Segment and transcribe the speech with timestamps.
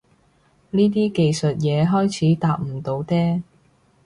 [0.71, 3.43] 呢啲技術嘢開始搭唔到嗲